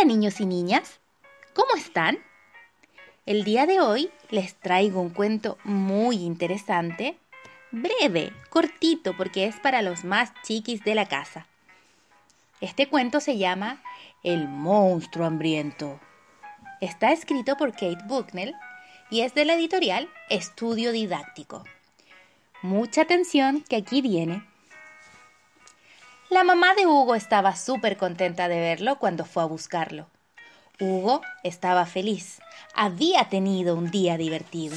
Hola 0.00 0.14
niños 0.14 0.40
y 0.40 0.46
niñas, 0.46 0.98
¿cómo 1.52 1.74
están? 1.76 2.18
El 3.26 3.44
día 3.44 3.66
de 3.66 3.80
hoy 3.80 4.10
les 4.30 4.54
traigo 4.54 4.98
un 5.02 5.10
cuento 5.10 5.58
muy 5.62 6.16
interesante, 6.16 7.18
breve, 7.70 8.32
cortito, 8.48 9.14
porque 9.14 9.44
es 9.44 9.56
para 9.56 9.82
los 9.82 10.04
más 10.04 10.32
chiquis 10.42 10.82
de 10.84 10.94
la 10.94 11.06
casa. 11.06 11.46
Este 12.62 12.88
cuento 12.88 13.20
se 13.20 13.36
llama 13.36 13.82
El 14.22 14.48
monstruo 14.48 15.26
hambriento. 15.26 16.00
Está 16.80 17.12
escrito 17.12 17.58
por 17.58 17.72
Kate 17.72 18.04
Bucknell 18.06 18.54
y 19.10 19.20
es 19.20 19.34
de 19.34 19.44
la 19.44 19.52
editorial 19.52 20.08
Estudio 20.30 20.92
Didáctico. 20.92 21.64
Mucha 22.62 23.02
atención 23.02 23.62
que 23.68 23.76
aquí 23.76 24.00
viene. 24.00 24.49
La 26.30 26.44
mamá 26.44 26.74
de 26.74 26.86
Hugo 26.86 27.16
estaba 27.16 27.56
súper 27.56 27.96
contenta 27.96 28.46
de 28.46 28.60
verlo 28.60 29.00
cuando 29.00 29.24
fue 29.24 29.42
a 29.42 29.46
buscarlo. 29.46 30.06
Hugo 30.78 31.22
estaba 31.42 31.86
feliz. 31.86 32.40
Había 32.72 33.24
tenido 33.24 33.74
un 33.74 33.90
día 33.90 34.16
divertido. 34.16 34.76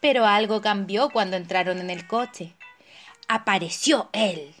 Pero 0.00 0.26
algo 0.26 0.60
cambió 0.62 1.10
cuando 1.10 1.36
entraron 1.36 1.78
en 1.78 1.90
el 1.90 2.08
coche. 2.08 2.54
Apareció 3.28 4.08
él. 4.12 4.52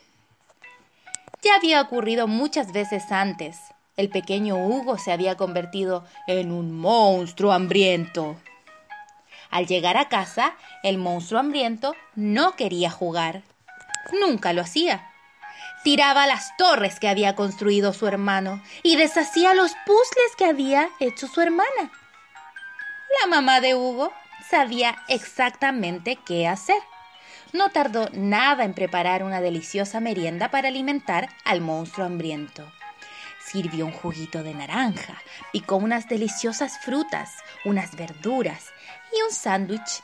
Ya 1.42 1.56
había 1.56 1.80
ocurrido 1.80 2.28
muchas 2.28 2.72
veces 2.72 3.10
antes. 3.10 3.58
El 3.96 4.08
pequeño 4.08 4.54
Hugo 4.54 4.98
se 4.98 5.10
había 5.10 5.36
convertido 5.36 6.04
en 6.28 6.52
un 6.52 6.70
monstruo 6.70 7.50
hambriento. 7.50 8.36
Al 9.50 9.66
llegar 9.66 9.96
a 9.96 10.08
casa, 10.08 10.54
el 10.84 10.96
monstruo 10.96 11.40
hambriento 11.40 11.96
no 12.14 12.54
quería 12.54 12.92
jugar. 12.92 13.42
Nunca 14.20 14.52
lo 14.52 14.62
hacía 14.62 15.10
tiraba 15.84 16.26
las 16.26 16.56
torres 16.56 16.98
que 16.98 17.08
había 17.08 17.36
construido 17.36 17.92
su 17.92 18.08
hermano 18.08 18.60
y 18.82 18.96
deshacía 18.96 19.54
los 19.54 19.72
puzzles 19.86 20.34
que 20.36 20.46
había 20.46 20.88
hecho 20.98 21.28
su 21.28 21.40
hermana. 21.40 21.92
La 23.22 23.28
mamá 23.28 23.60
de 23.60 23.76
Hugo 23.76 24.12
sabía 24.50 24.96
exactamente 25.08 26.18
qué 26.24 26.48
hacer. 26.48 26.82
No 27.52 27.68
tardó 27.68 28.08
nada 28.12 28.64
en 28.64 28.74
preparar 28.74 29.22
una 29.22 29.40
deliciosa 29.40 30.00
merienda 30.00 30.50
para 30.50 30.68
alimentar 30.68 31.28
al 31.44 31.60
monstruo 31.60 32.06
hambriento. 32.06 32.66
Sirvió 33.46 33.86
un 33.86 33.92
juguito 33.92 34.42
de 34.42 34.54
naranja, 34.54 35.22
picó 35.52 35.76
unas 35.76 36.08
deliciosas 36.08 36.78
frutas, 36.78 37.30
unas 37.64 37.94
verduras 37.94 38.72
y 39.12 39.22
un 39.22 39.30
sándwich. 39.30 40.02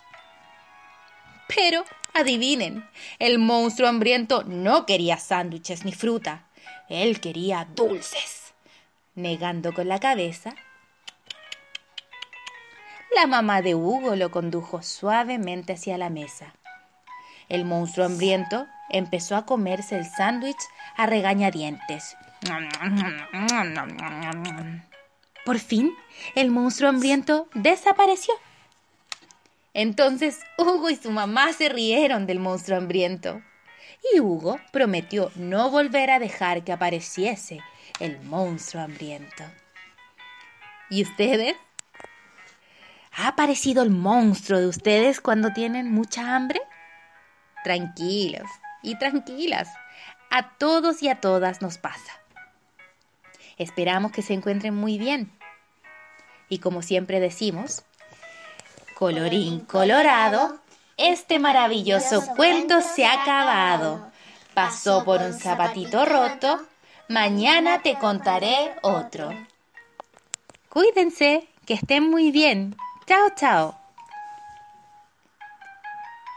Pero 1.48 1.84
Adivinen, 2.14 2.88
el 3.18 3.38
monstruo 3.38 3.88
hambriento 3.88 4.42
no 4.44 4.84
quería 4.86 5.16
sándwiches 5.16 5.84
ni 5.84 5.92
fruta, 5.92 6.46
él 6.88 7.20
quería 7.20 7.68
dulces. 7.74 8.52
Negando 9.14 9.72
con 9.72 9.88
la 9.88 10.00
cabeza, 10.00 10.54
la 13.14 13.26
mamá 13.26 13.60
de 13.62 13.74
Hugo 13.74 14.16
lo 14.16 14.30
condujo 14.30 14.82
suavemente 14.82 15.74
hacia 15.74 15.98
la 15.98 16.10
mesa. 16.10 16.54
El 17.48 17.64
monstruo 17.64 18.06
hambriento 18.06 18.66
empezó 18.88 19.36
a 19.36 19.44
comerse 19.44 19.96
el 19.98 20.06
sándwich 20.06 20.60
a 20.96 21.06
regañadientes. 21.06 22.16
Por 25.44 25.58
fin, 25.58 25.92
el 26.34 26.50
monstruo 26.50 26.88
hambriento 26.88 27.48
desapareció. 27.54 28.34
Entonces 29.74 30.40
Hugo 30.58 30.90
y 30.90 30.96
su 30.96 31.10
mamá 31.10 31.52
se 31.52 31.68
rieron 31.68 32.26
del 32.26 32.38
monstruo 32.38 32.78
hambriento. 32.78 33.42
Y 34.12 34.20
Hugo 34.20 34.58
prometió 34.72 35.30
no 35.36 35.70
volver 35.70 36.10
a 36.10 36.18
dejar 36.18 36.64
que 36.64 36.72
apareciese 36.72 37.60
el 37.98 38.20
monstruo 38.22 38.82
hambriento. 38.82 39.44
¿Y 40.88 41.02
ustedes? 41.02 41.56
¿Ha 43.12 43.28
aparecido 43.28 43.82
el 43.82 43.90
monstruo 43.90 44.58
de 44.58 44.66
ustedes 44.66 45.20
cuando 45.20 45.52
tienen 45.52 45.90
mucha 45.90 46.34
hambre? 46.34 46.60
Tranquilos 47.62 48.48
y 48.82 48.98
tranquilas. 48.98 49.68
A 50.30 50.56
todos 50.56 51.02
y 51.02 51.08
a 51.08 51.20
todas 51.20 51.60
nos 51.60 51.78
pasa. 51.78 52.12
Esperamos 53.58 54.12
que 54.12 54.22
se 54.22 54.32
encuentren 54.32 54.74
muy 54.74 54.98
bien. 54.98 55.30
Y 56.48 56.58
como 56.58 56.82
siempre 56.82 57.20
decimos, 57.20 57.84
Colorín 59.00 59.60
colorado, 59.60 60.58
este 60.98 61.38
maravilloso 61.38 62.22
cuento 62.36 62.82
se 62.82 63.06
ha 63.06 63.22
acabado. 63.22 64.10
Pasó 64.52 65.06
por 65.06 65.22
un 65.22 65.32
zapatito 65.32 66.04
roto, 66.04 66.60
mañana 67.08 67.80
te 67.80 67.94
contaré 67.94 68.74
otro. 68.82 69.30
Cuídense, 70.68 71.48
que 71.64 71.72
estén 71.72 72.10
muy 72.10 72.30
bien. 72.30 72.76
Chao, 73.06 73.30
chao. 73.34 73.79